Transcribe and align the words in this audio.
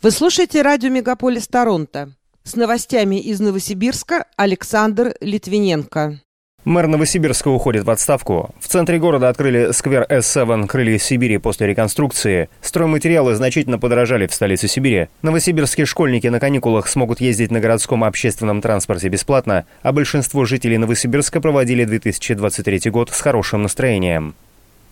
Вы 0.00 0.12
слушаете 0.12 0.62
радио 0.62 0.90
«Мегаполис 0.90 1.48
Торонто». 1.48 2.12
С 2.44 2.54
новостями 2.54 3.20
из 3.20 3.40
Новосибирска 3.40 4.26
Александр 4.36 5.16
Литвиненко. 5.20 6.20
Мэр 6.64 6.86
Новосибирска 6.86 7.48
уходит 7.48 7.82
в 7.82 7.90
отставку. 7.90 8.54
В 8.60 8.68
центре 8.68 9.00
города 9.00 9.28
открыли 9.28 9.72
сквер 9.72 10.06
S7 10.08 10.68
«Крылья 10.68 10.98
Сибири» 10.98 11.38
после 11.38 11.66
реконструкции. 11.66 12.48
Стройматериалы 12.60 13.34
значительно 13.34 13.80
подорожали 13.80 14.28
в 14.28 14.34
столице 14.34 14.68
Сибири. 14.68 15.08
Новосибирские 15.22 15.84
школьники 15.84 16.28
на 16.28 16.38
каникулах 16.38 16.86
смогут 16.86 17.20
ездить 17.20 17.50
на 17.50 17.58
городском 17.58 18.04
общественном 18.04 18.60
транспорте 18.60 19.08
бесплатно, 19.08 19.64
а 19.82 19.92
большинство 19.92 20.44
жителей 20.44 20.78
Новосибирска 20.78 21.40
проводили 21.40 21.84
2023 21.84 22.88
год 22.92 23.10
с 23.10 23.20
хорошим 23.20 23.64
настроением. 23.64 24.36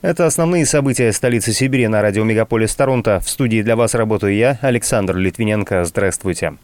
Это 0.03 0.27
основные 0.27 0.67
события 0.67 1.11
столицы 1.11 1.53
Сибири 1.53 1.89
на 1.89 2.03
радио 2.03 2.23
Мегаполис 2.23 2.75
Торонто. 2.75 3.21
В 3.21 3.31
студии 3.31 3.63
для 3.63 3.77
вас 3.77 3.95
работаю 3.95 4.35
я, 4.37 4.59
Александр 4.61 5.17
Литвиненко. 5.17 5.85
Здравствуйте. 5.85 6.55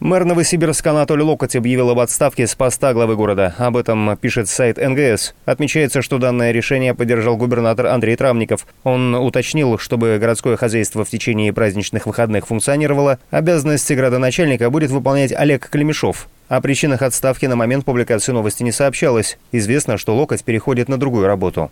Мэр 0.00 0.24
Новосибирска 0.24 0.90
Анатолий 0.90 1.22
Локоть 1.22 1.54
объявил 1.54 1.90
об 1.90 2.00
отставке 2.00 2.46
с 2.46 2.54
поста 2.54 2.94
главы 2.94 3.14
города. 3.14 3.54
Об 3.58 3.76
этом 3.76 4.16
пишет 4.16 4.48
сайт 4.48 4.78
НГС. 4.78 5.34
Отмечается, 5.44 6.00
что 6.00 6.18
данное 6.18 6.50
решение 6.50 6.94
поддержал 6.94 7.36
губернатор 7.36 7.86
Андрей 7.86 8.16
Травников. 8.16 8.66
Он 8.84 9.14
уточнил, 9.14 9.78
чтобы 9.78 10.18
городское 10.18 10.56
хозяйство 10.56 11.04
в 11.04 11.10
течение 11.10 11.52
праздничных 11.52 12.06
выходных 12.06 12.46
функционировало, 12.46 13.18
обязанности 13.30 13.92
градоначальника 13.92 14.70
будет 14.70 14.90
выполнять 14.90 15.32
Олег 15.32 15.68
Клемешов. 15.68 16.28
О 16.48 16.60
причинах 16.62 17.02
отставки 17.02 17.44
на 17.46 17.54
момент 17.54 17.84
публикации 17.84 18.32
новости 18.32 18.62
не 18.62 18.72
сообщалось. 18.72 19.38
Известно, 19.52 19.98
что 19.98 20.16
Локоть 20.16 20.42
переходит 20.42 20.88
на 20.88 20.96
другую 20.96 21.26
работу. 21.26 21.70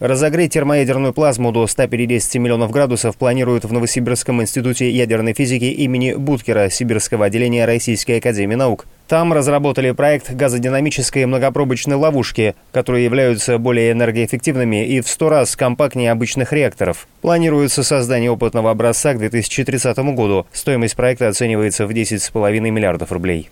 Разогреть 0.00 0.52
термоядерную 0.52 1.12
плазму 1.12 1.50
до 1.50 1.66
150 1.66 2.36
миллионов 2.36 2.70
градусов 2.70 3.16
планируют 3.16 3.64
в 3.64 3.72
Новосибирском 3.72 4.40
институте 4.40 4.88
ядерной 4.88 5.34
физики 5.34 5.64
имени 5.64 6.14
Буткера 6.14 6.70
Сибирского 6.70 7.26
отделения 7.26 7.64
Российской 7.64 8.18
академии 8.18 8.54
наук. 8.54 8.86
Там 9.08 9.32
разработали 9.32 9.90
проект 9.90 10.32
газодинамической 10.32 11.26
многопробочной 11.26 11.96
ловушки, 11.96 12.54
которые 12.70 13.06
являются 13.06 13.58
более 13.58 13.90
энергоэффективными 13.90 14.86
и 14.86 15.00
в 15.00 15.08
100 15.08 15.28
раз 15.30 15.56
компактнее 15.56 16.12
обычных 16.12 16.52
реакторов. 16.52 17.08
Планируется 17.20 17.82
создание 17.82 18.30
опытного 18.30 18.70
образца 18.70 19.14
к 19.14 19.18
2030 19.18 19.98
году. 20.14 20.46
Стоимость 20.52 20.94
проекта 20.94 21.26
оценивается 21.26 21.88
в 21.88 21.90
10,5 21.90 22.60
миллиардов 22.60 23.10
рублей. 23.10 23.50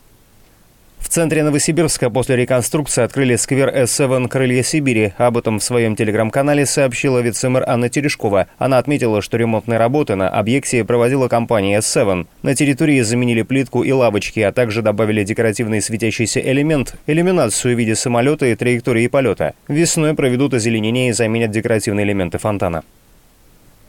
В 1.06 1.08
центре 1.08 1.44
Новосибирска 1.44 2.10
после 2.10 2.34
реконструкции 2.34 3.04
открыли 3.04 3.36
сквер 3.36 3.68
S7 3.68 4.26
«Крылья 4.26 4.64
Сибири». 4.64 5.12
Об 5.18 5.38
этом 5.38 5.60
в 5.60 5.62
своем 5.62 5.94
телеграм-канале 5.94 6.66
сообщила 6.66 7.20
вице-мэр 7.20 7.62
Анна 7.64 7.88
Терешкова. 7.88 8.48
Она 8.58 8.78
отметила, 8.78 9.22
что 9.22 9.36
ремонтные 9.36 9.78
работы 9.78 10.16
на 10.16 10.28
объекте 10.28 10.84
проводила 10.84 11.28
компания 11.28 11.78
S7. 11.78 12.26
На 12.42 12.54
территории 12.56 13.00
заменили 13.02 13.42
плитку 13.42 13.84
и 13.84 13.92
лавочки, 13.92 14.40
а 14.40 14.50
также 14.50 14.82
добавили 14.82 15.22
декоративный 15.22 15.80
светящийся 15.80 16.40
элемент, 16.40 16.96
иллюминацию 17.06 17.76
в 17.76 17.78
виде 17.78 17.94
самолета 17.94 18.46
и 18.46 18.56
траектории 18.56 19.06
полета. 19.06 19.54
Весной 19.68 20.12
проведут 20.14 20.54
озеленение 20.54 21.10
и 21.10 21.12
заменят 21.12 21.52
декоративные 21.52 22.04
элементы 22.04 22.38
фонтана. 22.38 22.82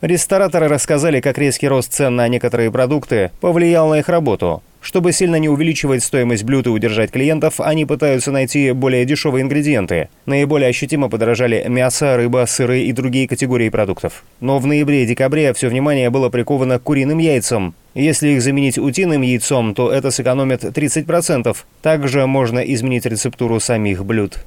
Рестораторы 0.01 0.67
рассказали, 0.67 1.19
как 1.19 1.39
резкий 1.39 1.67
рост 1.67 1.91
цен 1.91 2.15
на 2.15 2.27
некоторые 2.27 2.71
продукты 2.71 3.31
повлиял 3.41 3.89
на 3.89 3.95
их 3.95 4.07
работу. 4.07 4.61
Чтобы 4.87 5.11
сильно 5.11 5.35
не 5.35 5.49
увеличивать 5.49 6.01
стоимость 6.01 6.45
блюд 6.45 6.65
и 6.65 6.69
удержать 6.69 7.11
клиентов, 7.11 7.59
они 7.59 7.83
пытаются 7.85 8.31
найти 8.31 8.71
более 8.71 9.03
дешевые 9.03 9.41
ингредиенты. 9.41 10.07
Наиболее 10.25 10.69
ощутимо 10.69 11.09
подорожали 11.09 11.65
мясо, 11.67 12.15
рыба, 12.15 12.45
сыры 12.47 12.83
и 12.83 12.93
другие 12.93 13.27
категории 13.27 13.67
продуктов. 13.67 14.23
Но 14.39 14.59
в 14.59 14.65
ноябре 14.65 15.03
и 15.03 15.05
декабре 15.05 15.53
все 15.53 15.67
внимание 15.67 16.09
было 16.09 16.29
приковано 16.29 16.79
к 16.79 16.83
куриным 16.83 17.17
яйцам. 17.17 17.75
Если 17.95 18.29
их 18.29 18.41
заменить 18.41 18.77
утиным 18.77 19.23
яйцом, 19.23 19.75
то 19.75 19.91
это 19.91 20.09
сэкономит 20.09 20.63
30%. 20.63 21.53
Также 21.81 22.25
можно 22.25 22.59
изменить 22.59 23.05
рецептуру 23.05 23.59
самих 23.59 24.05
блюд. 24.05 24.37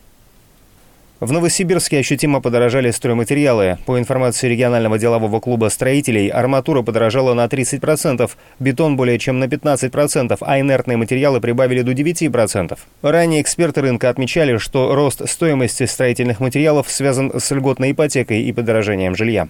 В 1.20 1.32
Новосибирске 1.32 1.98
ощутимо 1.98 2.40
подорожали 2.40 2.90
стройматериалы. 2.90 3.76
По 3.84 3.98
информации 3.98 4.48
регионального 4.48 4.98
делового 4.98 5.38
клуба 5.38 5.68
строителей, 5.68 6.28
арматура 6.28 6.80
подорожала 6.80 7.34
на 7.34 7.44
30%, 7.44 8.30
бетон 8.58 8.96
более 8.96 9.18
чем 9.18 9.38
на 9.38 9.44
15%, 9.44 10.38
а 10.40 10.60
инертные 10.60 10.96
материалы 10.96 11.42
прибавили 11.42 11.82
до 11.82 11.92
9%. 11.92 12.78
Ранее 13.02 13.42
эксперты 13.42 13.82
рынка 13.82 14.08
отмечали, 14.08 14.56
что 14.56 14.94
рост 14.94 15.28
стоимости 15.28 15.84
строительных 15.84 16.40
материалов 16.40 16.90
связан 16.90 17.38
с 17.38 17.50
льготной 17.50 17.92
ипотекой 17.92 18.40
и 18.40 18.52
подорожанием 18.52 19.14
жилья. 19.14 19.48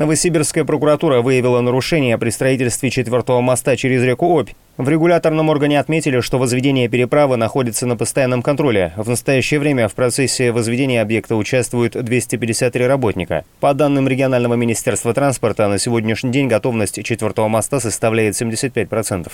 Новосибирская 0.00 0.64
прокуратура 0.64 1.20
выявила 1.20 1.60
нарушение 1.60 2.16
при 2.16 2.30
строительстве 2.30 2.88
четвертого 2.88 3.42
моста 3.42 3.76
через 3.76 4.02
реку 4.02 4.28
Обь. 4.28 4.48
В 4.78 4.88
регуляторном 4.88 5.50
органе 5.50 5.78
отметили, 5.78 6.20
что 6.20 6.38
возведение 6.38 6.88
переправы 6.88 7.36
находится 7.36 7.86
на 7.86 7.98
постоянном 7.98 8.40
контроле. 8.42 8.94
В 8.96 9.10
настоящее 9.10 9.60
время 9.60 9.88
в 9.88 9.94
процессе 9.94 10.52
возведения 10.52 11.02
объекта 11.02 11.36
участвуют 11.36 12.02
253 12.02 12.86
работника. 12.86 13.44
По 13.60 13.74
данным 13.74 14.08
регионального 14.08 14.54
министерства 14.54 15.12
транспорта, 15.12 15.68
на 15.68 15.78
сегодняшний 15.78 16.32
день 16.32 16.48
готовность 16.48 17.04
четвертого 17.04 17.48
моста 17.48 17.78
составляет 17.78 18.40
75%. 18.40 19.30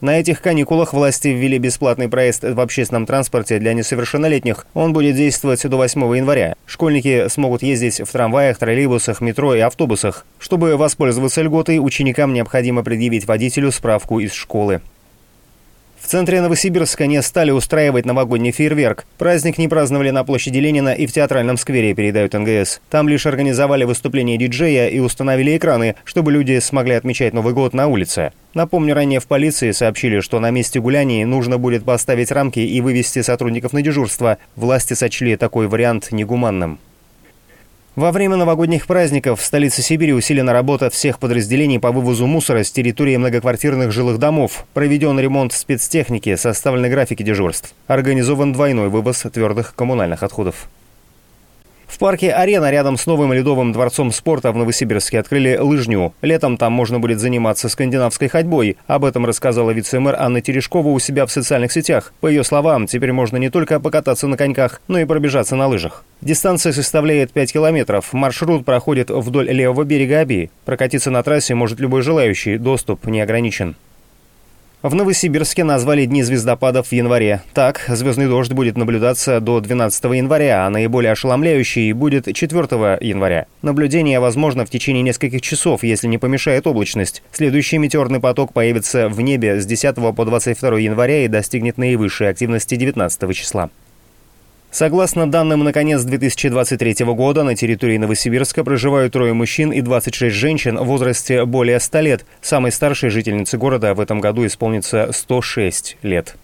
На 0.00 0.18
этих 0.18 0.40
каникулах 0.40 0.94
власти 0.94 1.28
ввели 1.28 1.58
бесплатный 1.58 2.08
проезд 2.08 2.42
в 2.44 2.58
общественном 2.58 3.04
транспорте 3.04 3.58
для 3.58 3.74
несовершеннолетних. 3.74 4.66
Он 4.72 4.94
будет 4.94 5.14
действовать 5.14 5.68
до 5.68 5.76
8 5.76 6.16
января. 6.16 6.54
Школьники 6.64 7.28
смогут 7.28 7.62
ездить 7.62 8.00
в 8.00 8.10
трамваях, 8.10 8.56
троллейбусах, 8.56 9.20
метро 9.20 9.54
и 9.54 9.60
автобусах. 9.60 10.24
Чтобы 10.38 10.78
воспользоваться 10.78 11.42
льготой, 11.42 11.78
ученикам 11.78 12.32
необходимо 12.32 12.82
предъявить 12.82 13.26
водителю 13.26 13.70
справку 13.70 14.20
из 14.20 14.32
школы. 14.32 14.80
В 16.00 16.06
центре 16.06 16.40
Новосибирска 16.40 17.06
не 17.06 17.22
стали 17.22 17.50
устраивать 17.50 18.06
новогодний 18.06 18.52
фейерверк. 18.52 19.04
Праздник 19.18 19.58
не 19.58 19.68
праздновали 19.68 20.10
на 20.10 20.24
площади 20.24 20.58
Ленина 20.58 20.94
и 20.94 21.06
в 21.06 21.12
театральном 21.12 21.58
сквере, 21.58 21.94
передают 21.94 22.32
НГС. 22.32 22.80
Там 22.88 23.08
лишь 23.08 23.26
организовали 23.26 23.84
выступление 23.84 24.38
диджея 24.38 24.88
и 24.88 24.98
установили 24.98 25.56
экраны, 25.56 25.94
чтобы 26.04 26.32
люди 26.32 26.58
смогли 26.58 26.94
отмечать 26.94 27.34
Новый 27.34 27.52
год 27.52 27.74
на 27.74 27.86
улице. 27.86 28.32
Напомню, 28.54 28.94
ранее 28.94 29.20
в 29.20 29.26
полиции 29.26 29.70
сообщили, 29.70 30.20
что 30.20 30.40
на 30.40 30.50
месте 30.50 30.80
гуляний 30.80 31.24
нужно 31.24 31.58
будет 31.58 31.84
поставить 31.84 32.32
рамки 32.32 32.60
и 32.60 32.80
вывести 32.80 33.22
сотрудников 33.22 33.72
на 33.72 33.82
дежурство. 33.82 34.38
Власти 34.56 34.94
сочли 34.94 35.36
такой 35.36 35.68
вариант 35.68 36.12
негуманным. 36.12 36.80
Во 37.96 38.12
время 38.12 38.36
новогодних 38.36 38.86
праздников 38.86 39.40
в 39.40 39.44
столице 39.44 39.82
Сибири 39.82 40.12
усилена 40.12 40.52
работа 40.52 40.90
всех 40.90 41.18
подразделений 41.18 41.80
по 41.80 41.90
вывозу 41.90 42.24
мусора 42.28 42.62
с 42.62 42.70
территории 42.70 43.16
многоквартирных 43.16 43.90
жилых 43.90 44.18
домов. 44.18 44.64
Проведен 44.74 45.18
ремонт 45.18 45.52
спецтехники, 45.52 46.36
составлены 46.36 46.88
графики 46.88 47.24
дежурств. 47.24 47.74
Организован 47.88 48.52
двойной 48.52 48.90
вывоз 48.90 49.22
твердых 49.22 49.74
коммунальных 49.74 50.22
отходов. 50.22 50.68
Парке 52.00 52.32
«Арена» 52.32 52.70
рядом 52.70 52.96
с 52.96 53.04
новым 53.04 53.34
ледовым 53.34 53.72
дворцом 53.72 54.10
спорта 54.10 54.52
в 54.52 54.56
Новосибирске 54.56 55.20
открыли 55.20 55.58
лыжню. 55.58 56.14
Летом 56.22 56.56
там 56.56 56.72
можно 56.72 56.98
будет 56.98 57.20
заниматься 57.20 57.68
скандинавской 57.68 58.28
ходьбой. 58.28 58.78
Об 58.86 59.04
этом 59.04 59.26
рассказала 59.26 59.70
вице-мэр 59.70 60.16
Анна 60.18 60.40
Терешкова 60.40 60.88
у 60.88 60.98
себя 60.98 61.26
в 61.26 61.30
социальных 61.30 61.72
сетях. 61.72 62.14
По 62.22 62.28
ее 62.28 62.42
словам, 62.42 62.86
теперь 62.86 63.12
можно 63.12 63.36
не 63.36 63.50
только 63.50 63.80
покататься 63.80 64.26
на 64.28 64.38
коньках, 64.38 64.80
но 64.88 64.98
и 64.98 65.04
пробежаться 65.04 65.56
на 65.56 65.66
лыжах. 65.66 66.02
Дистанция 66.22 66.72
составляет 66.72 67.32
5 67.32 67.52
километров. 67.52 68.14
Маршрут 68.14 68.64
проходит 68.64 69.10
вдоль 69.10 69.50
левого 69.50 69.84
берега 69.84 70.20
Аби. 70.20 70.50
Прокатиться 70.64 71.10
на 71.10 71.22
трассе 71.22 71.54
может 71.54 71.80
любой 71.80 72.00
желающий, 72.00 72.56
доступ 72.56 73.04
не 73.08 73.20
ограничен. 73.20 73.76
В 74.82 74.94
Новосибирске 74.94 75.62
назвали 75.62 76.06
Дни 76.06 76.22
звездопадов 76.22 76.86
в 76.86 76.92
январе. 76.92 77.42
Так, 77.52 77.84
звездный 77.86 78.28
дождь 78.28 78.52
будет 78.52 78.78
наблюдаться 78.78 79.38
до 79.40 79.60
12 79.60 80.04
января, 80.04 80.64
а 80.64 80.70
наиболее 80.70 81.12
ошеломляющий 81.12 81.92
будет 81.92 82.34
4 82.34 82.62
января. 83.02 83.44
Наблюдение 83.60 84.20
возможно 84.20 84.64
в 84.64 84.70
течение 84.70 85.02
нескольких 85.02 85.42
часов, 85.42 85.82
если 85.82 86.06
не 86.06 86.16
помешает 86.16 86.66
облачность. 86.66 87.22
Следующий 87.30 87.76
метеорный 87.76 88.20
поток 88.20 88.54
появится 88.54 89.10
в 89.10 89.20
небе 89.20 89.60
с 89.60 89.66
10 89.66 89.96
по 90.16 90.24
22 90.24 90.78
января 90.78 91.26
и 91.26 91.28
достигнет 91.28 91.76
наивысшей 91.76 92.30
активности 92.30 92.74
19 92.76 93.36
числа. 93.36 93.68
Согласно 94.70 95.28
данным 95.28 95.64
на 95.64 95.72
конец 95.72 96.02
2023 96.02 97.04
года, 97.06 97.42
на 97.42 97.56
территории 97.56 97.98
Новосибирска 97.98 98.62
проживают 98.62 99.12
трое 99.12 99.32
мужчин 99.32 99.72
и 99.72 99.80
26 99.80 100.34
женщин 100.34 100.78
в 100.78 100.84
возрасте 100.84 101.44
более 101.44 101.80
100 101.80 102.00
лет. 102.00 102.26
Самой 102.40 102.70
старшей 102.70 103.10
жительнице 103.10 103.58
города 103.58 103.94
в 103.94 104.00
этом 104.00 104.20
году 104.20 104.46
исполнится 104.46 105.10
106 105.12 105.98
лет. 106.02 106.36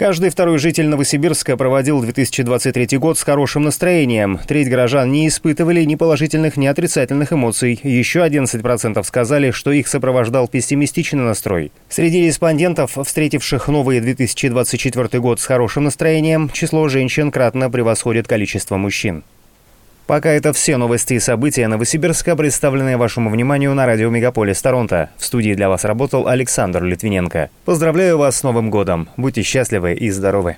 Каждый 0.00 0.30
второй 0.30 0.58
житель 0.58 0.88
Новосибирска 0.88 1.58
проводил 1.58 2.00
2023 2.00 2.96
год 2.96 3.18
с 3.18 3.22
хорошим 3.22 3.64
настроением. 3.64 4.40
Треть 4.48 4.70
горожан 4.70 5.12
не 5.12 5.28
испытывали 5.28 5.84
ни 5.84 5.94
положительных, 5.94 6.56
ни 6.56 6.66
отрицательных 6.66 7.34
эмоций. 7.34 7.78
Еще 7.82 8.20
11% 8.20 9.04
сказали, 9.04 9.50
что 9.50 9.72
их 9.72 9.88
сопровождал 9.88 10.48
пессимистичный 10.48 11.24
настрой. 11.24 11.70
Среди 11.90 12.22
респондентов, 12.22 12.96
встретивших 12.96 13.68
новый 13.68 14.00
2024 14.00 15.20
год 15.20 15.38
с 15.38 15.44
хорошим 15.44 15.84
настроением, 15.84 16.48
число 16.48 16.88
женщин 16.88 17.30
кратно 17.30 17.68
превосходит 17.68 18.26
количество 18.26 18.78
мужчин. 18.78 19.22
Пока 20.10 20.30
это 20.30 20.52
все 20.52 20.76
новости 20.76 21.14
и 21.14 21.20
события 21.20 21.68
Новосибирска, 21.68 22.34
представленные 22.34 22.96
вашему 22.96 23.30
вниманию 23.30 23.72
на 23.76 23.86
радио 23.86 24.10
Мегаполис 24.10 24.60
Торонто. 24.60 25.10
В 25.16 25.24
студии 25.24 25.54
для 25.54 25.68
вас 25.68 25.84
работал 25.84 26.26
Александр 26.26 26.82
Литвиненко. 26.82 27.48
Поздравляю 27.64 28.18
вас 28.18 28.38
с 28.38 28.42
Новым 28.42 28.70
годом. 28.70 29.08
Будьте 29.16 29.42
счастливы 29.42 29.94
и 29.94 30.10
здоровы. 30.10 30.56